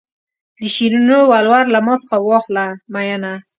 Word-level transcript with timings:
د 0.61 0.63
شیرینو 0.75 1.19
ولور 1.31 1.63
له 1.73 1.79
ما 1.85 1.95
څخه 2.01 2.17
واخله 2.29 2.65
مینه. 2.93 3.33